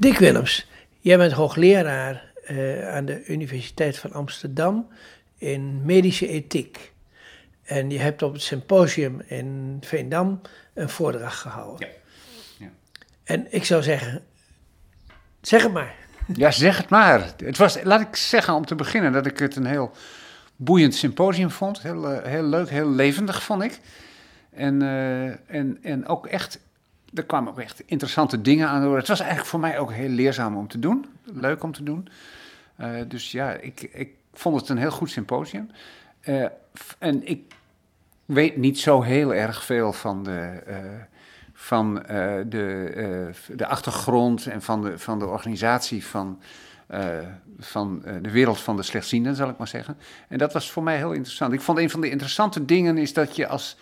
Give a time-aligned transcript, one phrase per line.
[0.00, 0.66] Dick Willems,
[1.00, 4.88] jij bent hoogleraar uh, aan de Universiteit van Amsterdam
[5.38, 6.92] in medische ethiek.
[7.62, 10.40] En je hebt op het symposium in Veendam
[10.74, 11.88] een voordracht gehouden.
[11.88, 11.94] Ja.
[12.58, 12.70] ja.
[13.24, 14.22] En ik zou zeggen,
[15.40, 15.94] zeg het maar.
[16.34, 17.34] Ja, zeg het maar.
[17.36, 19.92] Het was, laat ik zeggen om te beginnen dat ik het een heel
[20.56, 21.82] boeiend symposium vond.
[21.82, 23.80] Heel, eh, heel leuk, heel levendig vond ik.
[24.50, 26.60] En, uh, en, en ook echt,
[27.14, 28.94] er kwamen ook echt interessante dingen aan.
[28.94, 31.06] Het was eigenlijk voor mij ook heel leerzaam om te doen.
[31.24, 32.08] Leuk om te doen.
[32.80, 35.70] Uh, dus ja, ik, ik vond het een heel goed symposium.
[36.24, 36.46] Uh,
[36.98, 37.54] en ik
[38.24, 40.76] weet niet zo heel erg veel van de, uh,
[41.52, 41.94] van,
[42.48, 46.40] de, de achtergrond en van de, van de organisatie van,
[47.58, 49.96] van de wereld van de slechtzienden, zal ik maar zeggen.
[50.28, 51.52] En dat was voor mij heel interessant.
[51.52, 53.76] Ik vond een van de interessante dingen is dat je als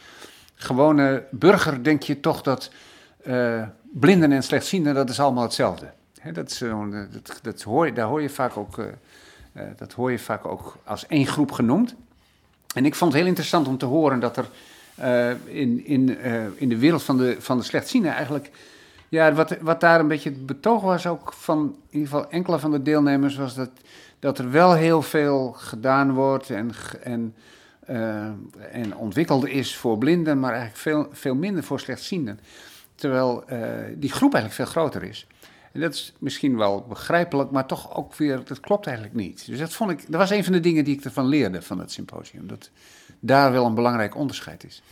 [0.55, 2.71] gewone burger denk je toch dat
[3.93, 5.91] blinden en slechtzienden, dat is allemaal hetzelfde.
[6.21, 10.19] He, dat is, dat, dat hoor, daar hoor je vaak ook uh, dat hoor je
[10.19, 11.95] vaak ook als één groep genoemd.
[12.75, 14.49] En ik vond het heel interessant om te horen dat er
[15.45, 16.19] in, in,
[16.55, 18.51] in de wereld van de, van de slechtzienden eigenlijk...
[19.11, 22.59] Ja, wat, wat daar een beetje het betoog was ook van in ieder geval enkele
[22.59, 23.37] van de deelnemers...
[23.37, 23.71] was dat,
[24.19, 27.35] dat er wel heel veel gedaan wordt en, en,
[28.73, 30.41] en ontwikkeld is voor blinden...
[30.41, 32.41] maar eigenlijk veel, veel minder voor slechtzienden.
[32.99, 33.45] Terwijl
[33.95, 35.27] die groep eigenlijk veel groter is.
[35.73, 39.47] En dat is misschien wel begrijpelijk, maar toch ook weer, dat klopt eigenlijk niet.
[39.47, 41.79] Dus dat vond ik, dat was een van de dingen die ik ervan leerde van
[41.79, 42.47] het symposium.
[42.47, 42.71] Dat
[43.21, 44.83] daar wel een belangrijk onderscheid is.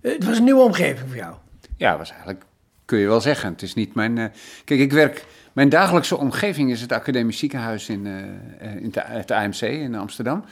[0.00, 1.34] Eh, het was een nieuwe omgeving voor jou?
[1.76, 2.44] Ja, was eigenlijk,
[2.84, 3.52] kun je wel zeggen.
[3.52, 4.16] Het is niet mijn.
[4.16, 4.24] Uh,
[4.64, 5.26] kijk, ik werk.
[5.52, 10.44] Mijn dagelijkse omgeving is het academisch ziekenhuis in, uh, in het AMC in Amsterdam.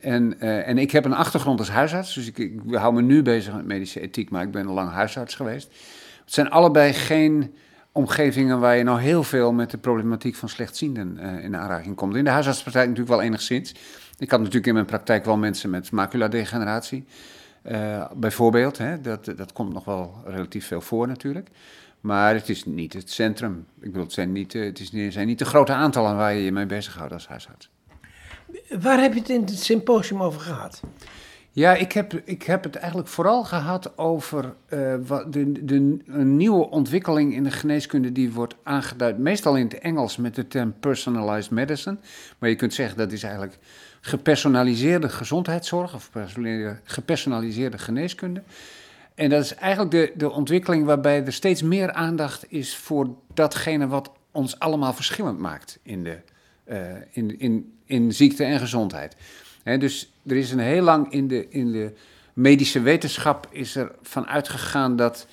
[0.00, 3.22] En, uh, en ik heb een achtergrond als huisarts, dus ik, ik hou me nu
[3.22, 5.70] bezig met medische ethiek, maar ik ben al lang huisarts geweest.
[6.24, 7.54] Het zijn allebei geen
[7.92, 12.16] omgevingen waar je nou heel veel met de problematiek van slechtzienden uh, in aanraking komt.
[12.16, 13.74] In de huisartspraktijk natuurlijk wel enigszins.
[14.18, 17.04] Ik had natuurlijk in mijn praktijk wel mensen met maculadegeneratie,
[17.64, 18.78] uh, bijvoorbeeld.
[18.78, 21.48] Hè, dat, dat komt nog wel relatief veel voor natuurlijk.
[22.00, 23.66] Maar het is niet het centrum.
[23.80, 26.52] Ik bedoel, het zijn niet, het is, zijn niet de grote aantallen waar je je
[26.52, 27.70] mee bezighoudt als huisarts.
[28.80, 30.82] Waar heb je het in het symposium over gehad?
[31.54, 34.94] Ja, ik heb, ik heb het eigenlijk vooral gehad over uh,
[35.30, 40.16] de, de, een nieuwe ontwikkeling in de geneeskunde die wordt aangeduid, meestal in het Engels
[40.16, 41.96] met de term personalized medicine.
[42.38, 43.58] Maar je kunt zeggen dat is eigenlijk
[44.00, 46.10] gepersonaliseerde gezondheidszorg of
[46.84, 48.42] gepersonaliseerde geneeskunde.
[49.14, 53.86] En dat is eigenlijk de, de ontwikkeling waarbij er steeds meer aandacht is voor datgene
[53.86, 56.18] wat ons allemaal verschillend maakt in, de,
[56.68, 56.78] uh,
[57.10, 59.16] in, in, in ziekte en gezondheid
[59.62, 61.92] dus er is een heel lang in de, in de
[62.32, 65.26] medische wetenschap is er van uitgegaan dat,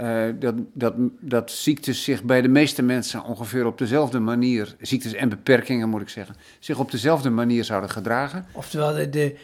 [0.00, 5.12] uh, dat, dat, dat ziektes zich bij de meeste mensen ongeveer op dezelfde manier, ziektes
[5.12, 8.46] en beperkingen moet ik zeggen, zich op dezelfde manier zouden gedragen.
[8.52, 9.36] Oftewel, de, de,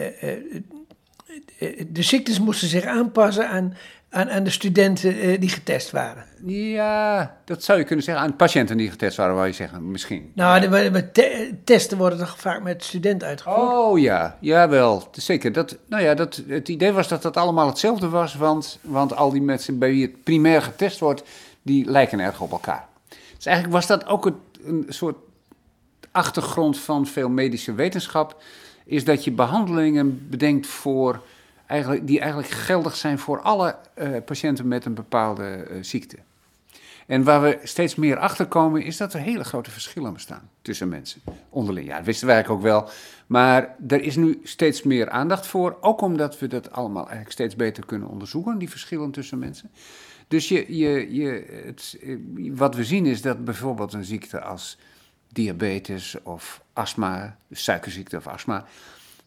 [0.00, 3.76] uh, de ziektes moesten zich aanpassen aan
[4.10, 6.24] aan, aan de studenten uh, die getest waren.
[6.46, 8.24] Ja, dat zou je kunnen zeggen.
[8.24, 10.32] Aan patiënten die getest waren, wou je zeggen, misschien.
[10.34, 13.72] Nou, de, de te testen worden toch vaak met studenten uitgevoerd?
[13.72, 15.52] Oh ja, jawel, zeker.
[15.52, 19.30] Dat, nou ja, dat, het idee was dat dat allemaal hetzelfde was, want, want al
[19.30, 21.22] die mensen bij wie het primair getest wordt,
[21.62, 22.86] die lijken erg op elkaar.
[23.36, 24.32] Dus eigenlijk was dat ook
[24.64, 25.16] een soort
[26.10, 28.42] achtergrond van veel medische wetenschap,
[28.84, 31.22] is dat je behandelingen bedenkt voor
[31.70, 36.16] eigenlijk, die eigenlijk geldig zijn voor alle uh, patiënten met een bepaalde uh, ziekte.
[37.06, 40.88] En waar we steeds meer achter komen, is dat er hele grote verschillen bestaan tussen
[40.88, 41.86] mensen onderling.
[41.86, 42.90] Ja, dat wisten wij eigenlijk ook wel.
[43.26, 47.56] Maar er is nu steeds meer aandacht voor, ook omdat we dat allemaal eigenlijk steeds
[47.56, 49.70] beter kunnen onderzoeken, die verschillen tussen mensen.
[50.28, 52.16] Dus je, je, je, het, eh,
[52.52, 54.78] wat we zien is dat bijvoorbeeld een ziekte als
[55.32, 58.64] diabetes of astma, suikerziekte of astma,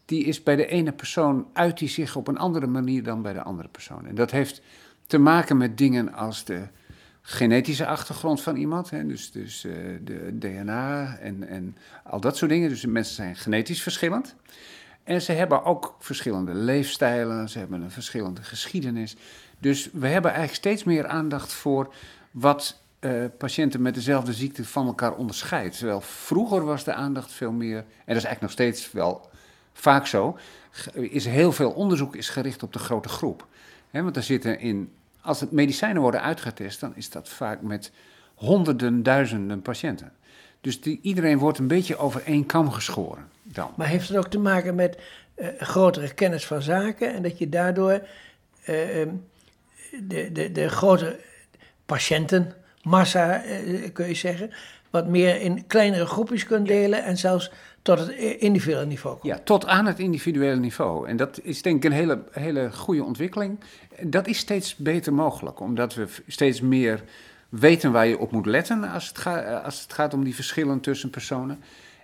[0.06, 3.34] die is bij de ene persoon, uit die zich op een andere manier dan bij
[3.34, 4.06] de andere persoon.
[4.06, 4.62] En dat heeft
[5.08, 6.68] te maken met dingen als de
[7.22, 12.52] genetische achtergrond van iemand, hè, dus, dus uh, de DNA en, en al dat soort
[12.52, 12.70] dingen.
[12.70, 14.36] Dus mensen zijn genetisch verschillend.
[15.04, 19.16] En ze hebben ook verschillende leefstijlen, ze hebben een verschillende geschiedenis.
[19.60, 21.94] Dus we hebben eigenlijk steeds meer aandacht voor
[22.32, 25.78] wat uh, patiënten met dezelfde ziekte van elkaar onderscheidt.
[25.78, 29.30] Terwijl vroeger was de aandacht veel meer, en dat is eigenlijk nog steeds wel
[29.74, 30.38] vaak zo,
[30.94, 33.48] is heel veel onderzoek is gericht op de grote groep.
[33.92, 34.92] want er zitten in,
[35.22, 37.92] als het medicijnen worden uitgetest, dan is dat vaak met
[38.36, 40.12] honderden, duizenden patiënten.
[40.62, 43.74] Dus die, iedereen wordt een beetje over één kam geschoren dan.
[43.76, 44.98] Maar heeft het ook te maken met
[45.36, 49.08] uh, grotere kennis van zaken en dat je daardoor uh,
[50.02, 51.20] de, de, de grote
[51.86, 54.52] patiënten, massa, eh, kun je zeggen,
[54.90, 57.52] wat meer in kleinere groepjes kunt delen en zelfs
[57.84, 58.10] tot het
[58.40, 59.34] individuele niveau komt.
[59.34, 61.08] Ja, tot aan het individuele niveau.
[61.08, 63.60] En dat is denk ik een hele, hele goede ontwikkeling.
[64.02, 67.04] Dat is steeds beter mogelijk, omdat we steeds meer
[67.50, 70.80] weten waar je op moet letten als het, gaat, als het gaat om die verschillen
[70.80, 71.60] tussen personen.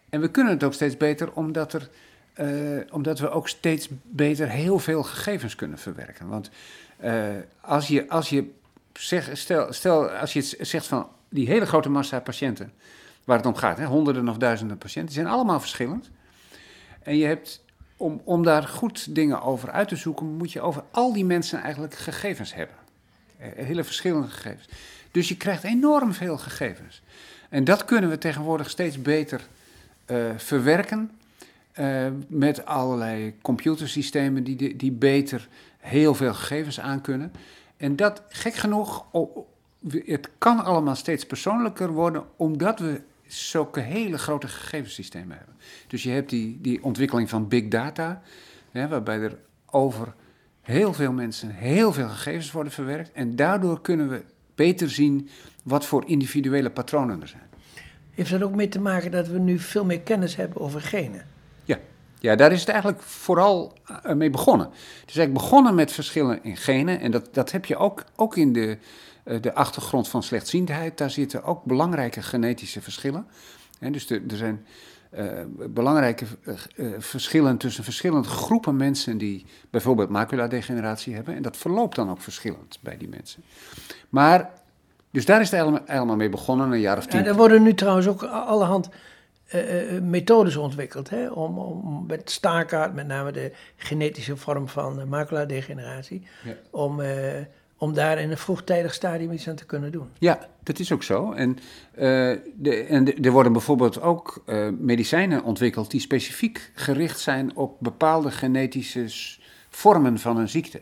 [0.09, 1.89] En we kunnen het ook steeds beter omdat, er,
[2.33, 2.47] eh,
[2.91, 6.27] omdat we ook steeds beter heel veel gegevens kunnen verwerken.
[6.27, 6.49] Want
[7.03, 7.23] uh,
[7.61, 8.51] als je, als je
[8.93, 12.73] zeg, stel, stel, als je zegt van die hele grote massa patiënten
[13.29, 16.09] waar het om gaat, hè, honderden of duizenden patiënten, zijn allemaal verschillend.
[17.03, 17.63] En je hebt,
[17.97, 21.61] om, om daar goed dingen over uit te zoeken, moet je over al die mensen
[21.61, 22.75] eigenlijk gegevens hebben.
[23.37, 24.69] Eh, hele verschillende gegevens.
[25.11, 27.01] Dus je krijgt enorm veel gegevens.
[27.49, 29.41] En dat kunnen we tegenwoordig steeds beter
[30.05, 31.11] uh, verwerken.
[31.79, 35.47] Uh, met allerlei computersystemen die, die beter
[35.77, 37.31] heel veel gegevens aankunnen.
[37.77, 39.05] En dat, gek genoeg,
[40.05, 43.01] het kan allemaal steeds persoonlijker worden, omdat we
[43.33, 45.55] zulke hele grote gegevenssystemen hebben.
[45.87, 48.21] Dus je hebt die, die ontwikkeling van big data,
[48.71, 50.13] hè, waarbij er over
[50.61, 53.11] heel veel mensen heel veel gegevens worden verwerkt.
[53.11, 54.23] En daardoor kunnen we
[54.55, 55.29] beter zien
[55.63, 57.47] wat voor individuele patronen er zijn.
[58.11, 61.25] Heeft dat ook mee te maken dat we nu veel meer kennis hebben over genen?
[61.63, 61.77] Ja,
[62.19, 64.67] ja daar is het eigenlijk vooral eh, mee begonnen.
[64.67, 66.99] Het is eigenlijk begonnen met verschillen in genen.
[66.99, 68.77] En dat, dat heb je ook, ook in de,
[69.41, 70.97] de achtergrond van slechtziendheid.
[70.97, 73.27] Daar zitten ook belangrijke genetische verschillen.
[73.79, 74.65] En dus er zijn
[75.17, 75.25] uh,
[75.69, 76.25] belangrijke
[76.97, 81.35] verschillen tussen verschillende groepen mensen die bijvoorbeeld maculadegeneratie hebben.
[81.35, 83.43] En dat verloopt dan ook verschillend bij die mensen.
[84.09, 84.49] Maar
[85.11, 87.19] dus daar is het helemaal mee begonnen, een jaar of tien.
[87.19, 88.89] Ja, er worden nu trouwens ook allerhand
[89.55, 91.09] uh, methodes ontwikkeld.
[91.09, 91.29] Hè?
[91.29, 96.53] Om, om met staarkaart, met name de genetische vorm van maculadegeneratie, ja.
[96.69, 97.01] om,
[97.79, 100.07] om daar in een vroegtijdig stadium iets aan te kunnen doen.
[100.19, 101.31] Ja, dat is ook zo.
[101.31, 101.57] En,
[102.55, 104.43] de, en er worden bijvoorbeeld ook
[104.79, 109.07] medicijnen ontwikkeld die specifiek gericht zijn op bepaalde genetische
[109.69, 110.81] vormen van een ziekte.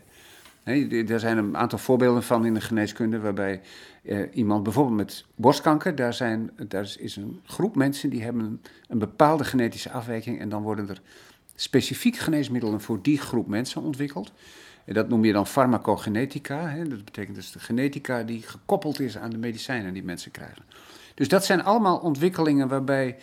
[0.64, 3.60] Er zijn een aantal voorbeelden van in de geneeskunde waarbij
[4.02, 8.60] uh, iemand bijvoorbeeld met borstkanker, daar, zijn, daar is een groep mensen die hebben een,
[8.88, 11.00] een, bepaalde genetische afwijking en dan worden er
[11.54, 14.32] specifiek geneesmiddelen voor die groep mensen ontwikkeld.
[14.88, 16.68] En dat noem je dan farmacogenetica.
[16.68, 16.88] Hè?
[16.88, 20.62] Dat betekent dus de genetica die gekoppeld is aan de medicijnen die mensen krijgen.
[21.14, 23.16] Dus dat zijn allemaal ontwikkelingen waarbij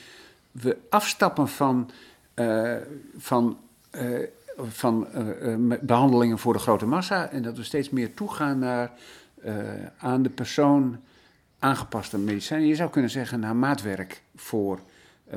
[0.52, 1.90] we afstappen van,
[2.36, 2.76] uh,
[3.18, 3.58] van
[3.92, 4.20] uh,
[4.58, 7.30] van uh, behandelingen voor de grote massa.
[7.30, 8.92] En dat we steeds meer toegaan naar
[9.98, 11.00] aan de persoon
[11.60, 12.68] aangepaste medicijnen.
[12.68, 14.80] Je zou kunnen zeggen naar maatwerk voor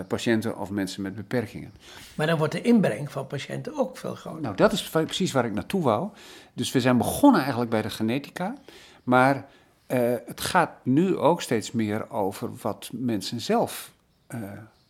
[0.09, 1.73] patiënten of mensen met beperkingen.
[2.15, 4.41] Maar dan wordt de inbreng van patiënten ook veel groter.
[4.41, 6.09] Nou, dat is precies waar ik naartoe wou.
[6.53, 8.55] Dus we zijn begonnen eigenlijk bij de genetica.
[9.03, 9.47] Maar
[9.87, 13.93] het gaat nu ook steeds meer over wat mensen zelf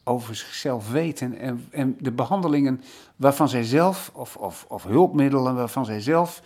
[0.05, 2.81] over zichzelf weten en, en de behandelingen
[3.17, 6.43] waarvan zij zelf, of, of, of hulpmiddelen waarvan zij zelf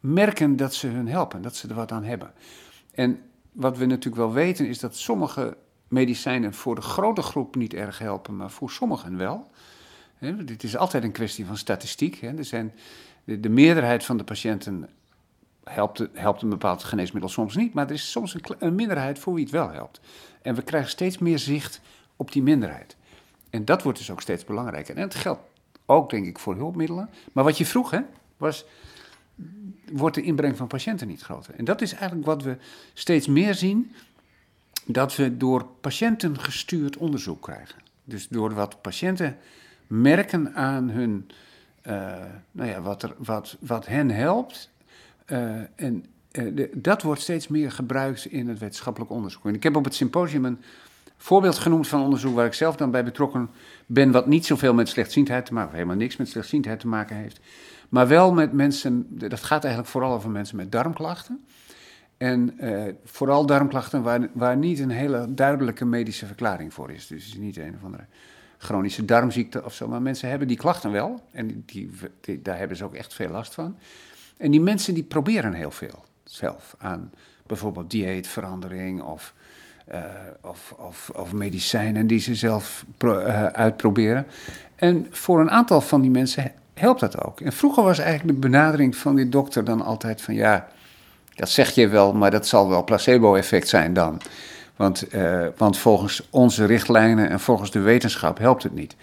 [0.00, 2.32] merken dat ze hun helpen, dat ze er wat aan hebben.
[2.94, 3.20] En
[3.52, 5.56] wat we natuurlijk wel weten is dat sommige
[5.88, 9.50] medicijnen voor de grote groep niet erg helpen, maar voor sommigen wel.
[10.18, 12.22] He, dit is altijd een kwestie van statistiek.
[12.22, 12.72] Er zijn,
[13.24, 14.88] de, de, meerderheid van de patiënten
[15.64, 19.34] helpt, helpt een bepaald geneesmiddel soms niet, maar er is soms een, een minderheid voor
[19.34, 20.00] wie het wel helpt.
[20.42, 21.80] En we krijgen steeds meer zicht
[22.16, 22.96] op die minderheid.
[23.50, 24.96] En dat wordt dus ook steeds belangrijker.
[24.96, 25.40] En het geldt
[25.86, 27.10] ook, denk ik, voor hulpmiddelen.
[27.32, 28.00] Maar wat je vroeg, hè,
[28.36, 28.64] was,
[29.92, 31.54] wordt de inbreng van patiënten niet groter?
[31.54, 32.56] En dat is eigenlijk wat we
[32.94, 33.92] steeds meer zien,
[34.90, 37.78] dat we door patiënten gestuurd onderzoek krijgen.
[38.04, 39.36] Dus door wat patiënten
[39.86, 41.30] merken aan hun,
[41.86, 41.92] uh,
[42.52, 44.70] nou ja, wat, er, wat, wat hen helpt.
[45.26, 49.46] Uh, en de, dat wordt steeds meer gebruikt in het wetenschappelijk onderzoek.
[49.46, 50.62] En ik heb op het symposium een
[51.16, 53.50] voorbeeld genoemd van onderzoek waar ik zelf dan bij betrokken
[53.86, 57.16] ben, wat niet zoveel met slechtziendheid te maken, of helemaal niks met slechtziendheid te maken
[57.16, 57.40] heeft,
[57.88, 61.44] maar wel met mensen, dat gaat eigenlijk vooral over mensen met darmklachten.
[62.18, 67.06] En eh, vooral darmklachten waar, waar niet een hele duidelijke medische verklaring voor is.
[67.06, 68.04] Dus is niet een of andere
[68.58, 71.20] chronische darmziekte of zo, maar mensen hebben die klachten wel.
[71.30, 73.76] En die, die, daar hebben ze ook echt veel last van.
[74.36, 77.10] En die mensen die proberen heel veel zelf aan
[77.46, 79.34] bijvoorbeeld dieetverandering of
[79.92, 80.00] uh,
[80.42, 84.26] of, of, of, medicijnen die ze zelf uh, uitproberen.
[84.74, 87.40] En voor een aantal van die mensen helpt dat ook.
[87.40, 90.68] En vroeger was eigenlijk de benadering van die dokter dan altijd van ja,
[91.38, 94.20] dat zeg je wel, maar dat zal wel placebo-effect zijn dan.
[94.76, 98.96] Want, uh, want volgens onze richtlijnen en volgens de wetenschap helpt het niet.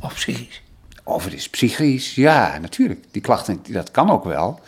[0.00, 0.62] Of psychisch.
[1.04, 3.04] Of het is psychisch, ja, natuurlijk.
[3.10, 4.60] Die klachten, dat kan ook wel.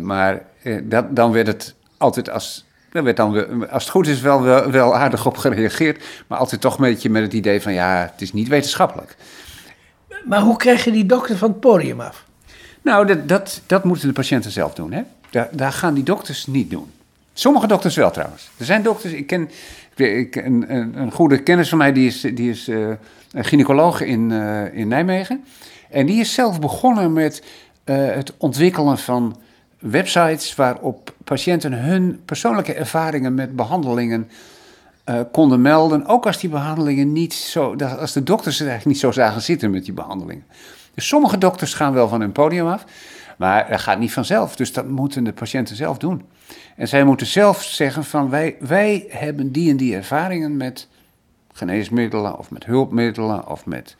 [0.00, 0.42] maar
[0.82, 4.70] dat, dan werd het altijd als Daar werd dan, als het goed is, wel, wel,
[4.70, 6.04] wel aardig op gereageerd.
[6.26, 9.16] Maar altijd toch een beetje met het idee van, ja, het is niet wetenschappelijk.
[10.24, 12.24] Maar hoe krijg je die dokter van het podium af?
[12.82, 14.92] Nou, dat, dat, dat moeten de patiënten zelf doen.
[14.92, 15.02] Hè?
[15.30, 16.90] Daar, daar gaan die dokters niet doen.
[17.32, 18.50] Sommige dokters wel trouwens.
[18.56, 19.50] Er zijn dokters, ik ken
[20.08, 22.88] ik, een, een, goede kennis van mij, die is, die is uh,
[23.32, 25.44] een gynaecoloog in, uh, in Nijmegen.
[25.90, 27.42] En die is zelf begonnen met
[27.84, 29.36] uh, het ontwikkelen van
[29.78, 34.30] websites waarop patiënten hun persoonlijke ervaringen met behandelingen
[35.32, 36.06] konden melden.
[36.06, 39.70] Ook als die behandelingen niet zo, als de dokters het eigenlijk niet zo zagen zitten
[39.70, 40.44] met die behandelingen.
[40.94, 42.84] Dus sommige dokters gaan wel van hun podium af,
[43.40, 44.56] maar dat gaat niet vanzelf.
[44.56, 46.22] Dus dat moeten de patiënten zelf doen.
[46.76, 50.88] En zij moeten zelf zeggen van wij, wij hebben die en die ervaringen met
[51.52, 53.96] geneesmiddelen of met hulpmiddelen of met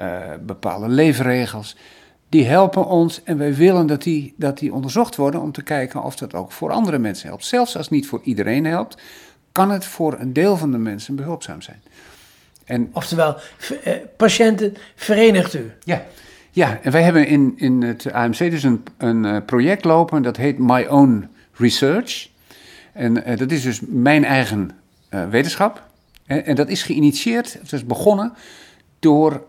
[0.00, 1.76] uh, bepaalde leefregels.
[2.28, 6.02] Die helpen ons en wij willen dat die, dat die onderzocht worden om te kijken
[6.02, 7.44] of dat ook voor andere mensen helpt.
[7.44, 9.02] Zelfs als het niet voor iedereen helpt,
[9.52, 11.82] kan het voor een deel van de mensen behulpzaam zijn.
[12.64, 13.36] En, Oftewel,
[13.84, 15.72] uh, patiënten verenigt u.
[15.84, 16.04] Ja,
[16.54, 20.36] ja, en wij hebben in, in het AMC dus een, een uh, project lopen, dat
[20.36, 22.28] heet My Own Research.
[22.92, 24.70] En uh, dat is dus mijn eigen
[25.10, 25.82] uh, wetenschap.
[26.26, 28.32] En, en, dat is geïnitieerd, het is begonnen
[28.98, 29.42] door,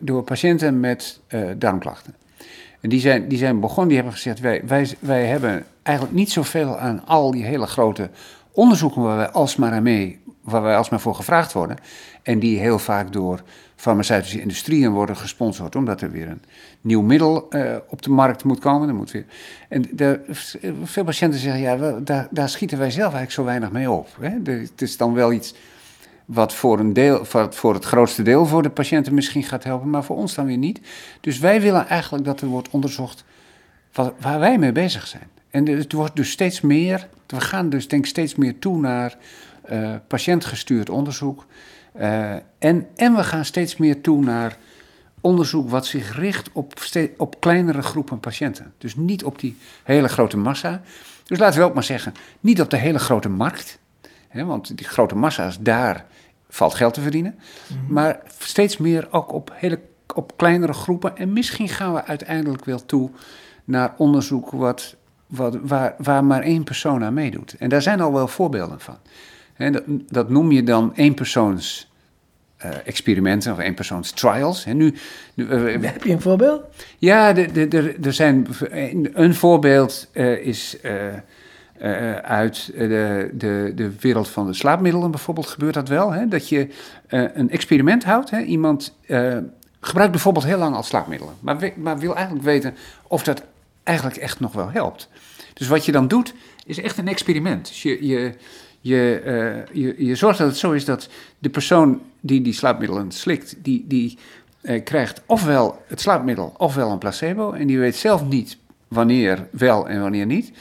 [0.00, 1.20] door patiënten met
[1.56, 2.14] darmklachten.
[2.80, 6.30] En die zijn, die zijn begonnen, die hebben gezegd, wij, wij, wij hebben eigenlijk niet
[6.30, 8.10] zoveel aan al die hele grote
[8.50, 11.76] onderzoeken waar wij alsmaar mee, waar wij alsmaar voor gevraagd worden.
[12.22, 13.42] En die heel vaak door
[13.76, 16.42] farmaceutische industrieën worden gesponsord, omdat er weer een
[16.80, 19.06] nieuw middel uh, op de markt moet komen.
[19.68, 20.20] En de,
[20.82, 24.08] veel patiënten zeggen, ja, daar, daar, schieten wij zelf eigenlijk zo weinig mee op.
[24.20, 24.52] Hè?
[24.52, 25.54] Het is dan wel iets
[26.24, 30.04] wat voor, een deel, voor het grootste deel voor de patiënten misschien gaat helpen, maar
[30.04, 30.80] voor ons dan weer niet.
[31.20, 33.24] Dus wij willen eigenlijk dat er wordt onderzocht
[34.20, 35.28] waar wij mee bezig zijn.
[35.50, 39.16] En het wordt dus steeds meer, we gaan dus denk ik steeds meer toe naar
[39.72, 41.46] uh, patiëntgestuurd onderzoek.
[41.96, 44.56] Uh, en, en we gaan steeds meer toe naar
[45.20, 46.72] onderzoek wat zich richt op,
[47.16, 48.72] op kleinere groepen patiënten.
[48.78, 50.82] Dus niet op die hele grote massa.
[51.24, 53.78] Dus laten we ook maar zeggen, niet op de hele grote markt.
[54.28, 56.06] Hè, want die grote massa's, daar
[56.48, 57.38] valt geld te verdienen.
[57.68, 57.92] Mhm.
[57.92, 59.80] Maar steeds meer ook op, hele,
[60.14, 61.16] op kleinere groepen.
[61.16, 63.10] En misschien gaan we uiteindelijk wel toe
[63.64, 64.96] naar onderzoek wat,
[65.26, 67.54] wat, waar, waar maar één persoon aan meedoet.
[67.58, 68.96] En daar zijn al wel voorbeelden van.
[69.56, 71.88] Dat, dat noem je dan éénpersoons
[72.64, 74.64] uh, experimenten of eenpersoons trials.
[74.64, 74.94] En nu,
[75.34, 76.62] nu uh, Heb je een voorbeeld?
[76.98, 77.36] Ja,
[78.02, 78.46] er zijn
[79.12, 80.78] een voorbeeld uh, is
[82.22, 86.12] uit de, de, de wereld van de slaapmiddelen bijvoorbeeld gebeurt dat wel.
[86.12, 86.28] Hè?
[86.28, 86.68] Dat je
[87.08, 88.30] een experiment houdt.
[88.30, 88.40] Hè?
[88.40, 88.96] Iemand
[89.80, 92.74] gebruikt bijvoorbeeld heel lang al slaapmiddelen, maar, maar wil eigenlijk weten
[93.08, 93.42] of dat
[93.82, 95.08] eigenlijk echt nog wel helpt.
[95.54, 96.34] Dus wat je dan doet,
[96.66, 97.66] is echt een experiment.
[97.66, 98.34] Dus je, je,
[98.86, 99.22] je,
[99.72, 103.54] uh, je, je zorgt dat het zo is dat de persoon die die slaapmiddelen slikt,
[103.58, 104.18] die, die
[104.62, 107.52] uh, krijgt ofwel het slaapmiddel ofwel een placebo.
[107.52, 110.52] En die weet zelf niet wanneer wel en wanneer niet.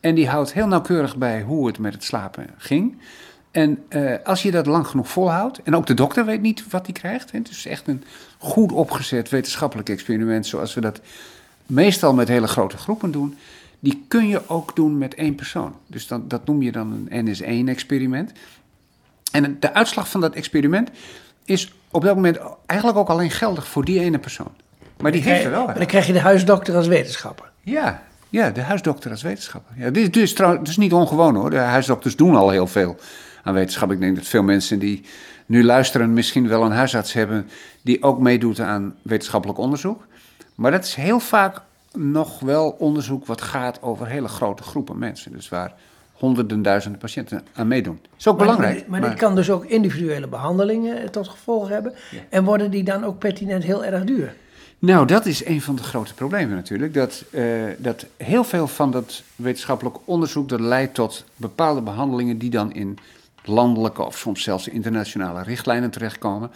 [0.00, 2.98] En die houdt heel nauwkeurig bij hoe het met het slapen ging.
[3.50, 6.86] En uh, als je dat lang genoeg volhoudt, en ook de dokter weet niet wat
[6.86, 7.32] hij krijgt.
[7.32, 8.04] Het is echt een
[8.38, 11.00] goed opgezet wetenschappelijk experiment, zoals we dat
[11.66, 13.36] meestal met hele grote groepen doen
[13.80, 15.74] die kun je ook doen met één persoon.
[15.86, 18.32] Dus dan, dat noem je dan een NS1-experiment.
[19.32, 20.90] En de uitslag van dat experiment
[21.44, 24.52] is op dat moment eigenlijk ook alleen geldig voor die ene persoon.
[25.00, 25.66] Maar die heeft er wel.
[25.66, 27.50] dan krijg je de huisdokter als wetenschapper.
[27.60, 29.74] Ja, ja de huisdokter als wetenschapper.
[29.76, 31.50] Ja, dit, is trouwens, is niet ongewoon hoor.
[31.50, 32.96] De huisdokters doen al heel veel
[33.42, 33.92] aan wetenschap.
[33.92, 35.04] Ik denk dat veel mensen die
[35.46, 37.48] nu luisteren misschien wel een huisarts hebben
[37.82, 40.06] die ook meedoet aan wetenschappelijk onderzoek.
[40.54, 41.60] Maar dat is heel vaak
[41.92, 45.32] nog wel onderzoek wat gaat over hele grote groepen mensen.
[45.32, 45.74] Dus waar
[46.12, 47.98] honderden duizenden patiënten aan meedoen.
[48.02, 48.86] Dat is ook belangrijk.
[48.86, 51.94] Maar, maar, dit kan dus ook individuele behandelingen tot gevolg hebben.
[52.28, 54.34] En worden die dan ook pertinent heel erg duur?
[54.78, 56.94] Nou, dat is een van de grote problemen natuurlijk.
[56.94, 57.42] Dat, uh,
[57.78, 62.98] dat heel veel van dat wetenschappelijk onderzoek dat leidt tot bepaalde behandelingen die dan in
[63.44, 66.50] landelijke of soms zelfs internationale richtlijnen terechtkomen.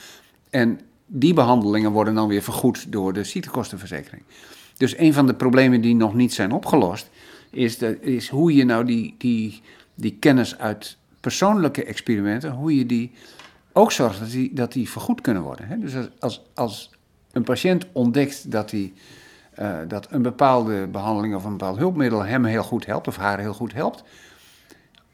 [0.51, 4.23] En die behandelingen worden dan weer vergoed door de ziektekostenverzekering.
[4.83, 7.11] Dus een van de problemen die nog niet zijn opgelost,
[7.51, 9.63] is, de, is hoe je nou die, die,
[9.95, 13.13] die kennis uit persoonlijke experimenten, hoe je die
[13.73, 15.67] ook zorgt dat die, dat die vergoed kunnen worden.
[15.67, 15.79] Hè?
[15.79, 16.91] Dus als, als
[17.33, 18.93] een patiënt ontdekt dat, die,
[19.59, 23.39] uh, dat een bepaalde behandeling of een bepaald hulpmiddel hem heel goed helpt of haar
[23.39, 24.05] heel goed helpt,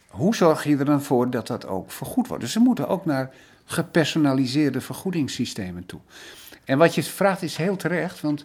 [0.06, 2.42] hoe zorg je er dan voor dat dat ook vergoed wordt?
[2.42, 3.30] Dus ze moeten ook naar
[3.64, 6.00] gepersonaliseerde vergoedingssystemen toe.
[6.64, 8.44] En wat je vraagt is heel terecht, want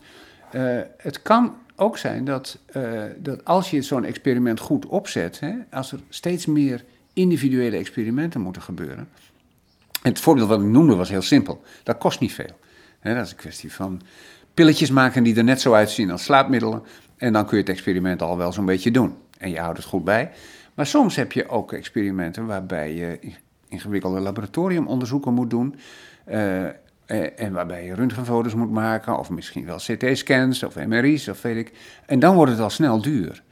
[0.55, 5.53] uh, het kan ook zijn dat, eh, dat als je zo'n experiment goed opzet, hè,
[5.71, 6.83] als er steeds meer
[7.13, 9.07] individuele experimenten moeten gebeuren.
[10.01, 11.61] En het voorbeeld wat ik noemde was heel simpel.
[11.83, 12.59] Dat kost niet veel.
[12.99, 14.01] Hè, dat is een kwestie van
[14.53, 16.83] pilletjes maken die er net zo uitzien als slaapmiddelen.
[17.17, 19.15] En dan kun je het experiment al wel zo'n beetje doen.
[19.37, 20.31] En je houdt het goed bij.
[20.73, 23.19] Maar soms heb je ook experimenten waarbij je
[23.67, 25.75] ingewikkelde laboratoriumonderzoeken moet doen.
[26.27, 26.65] Uh,
[27.19, 31.71] en waarbij je röntgenfoto's moet maken, of misschien wel CT-scans of MRI's of weet ik.
[32.05, 33.43] En dan wordt het al snel duur.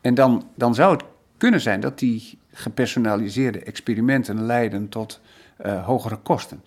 [0.00, 1.04] En dan, dan zou het
[1.36, 5.20] kunnen zijn dat die gepersonaliseerde experimenten leiden tot
[5.66, 6.62] uh, hogere kosten.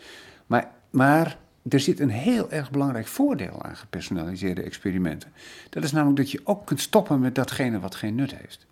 [0.45, 1.37] Maar, maar
[1.69, 5.31] er zit een heel erg belangrijk voordeel aan gepersonaliseerde experimenten.
[5.69, 8.65] Dat is namelijk dat je ook kunt stoppen met datgene wat geen nut heeft.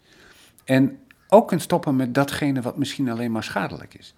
[0.63, 4.13] En ook kunt stoppen met datgene wat misschien alleen maar schadelijk is.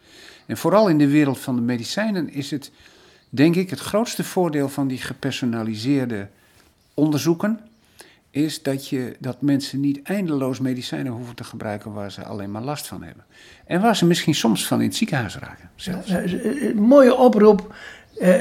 [0.45, 2.71] En vooral in de wereld van de medicijnen is het,
[3.29, 6.27] denk ik, het grootste voordeel van die gepersonaliseerde
[6.93, 7.59] onderzoeken.
[8.31, 12.61] Is dat, je, dat mensen niet eindeloos medicijnen hoeven te gebruiken waar ze alleen maar
[12.61, 13.23] last van hebben.
[13.65, 15.69] En waar ze misschien soms van in het ziekenhuis raken.
[15.75, 16.11] Zelfs.
[16.75, 17.75] mooie oproep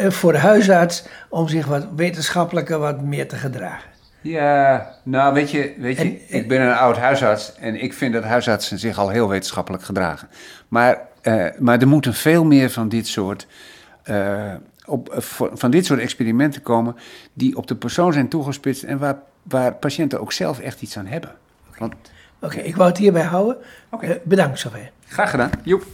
[0.08, 3.90] voor de huisarts om zich wat wetenschappelijker wat meer te gedragen.
[4.20, 8.24] Ja, nou weet je, weet je ik ben een oud huisarts en ik vind dat
[8.24, 10.28] huisartsen zich al heel wetenschappelijk gedragen.
[10.68, 13.46] Maar, uh, maar er moeten veel meer van dit soort,
[14.04, 14.54] uh,
[14.88, 15.14] op,
[15.52, 16.96] van dit soort experimenten komen
[17.32, 21.06] die op de persoon zijn toegespitst en waar, waar patiënten ook zelf echt iets aan
[21.06, 21.34] hebben.
[21.78, 21.88] Oké,
[22.40, 22.62] okay.
[22.62, 23.56] ik wou het hierbij houden.
[23.90, 24.20] Okay.
[24.24, 24.90] bedankt zover.
[25.06, 25.50] Graag gedaan.
[25.62, 25.84] Joep.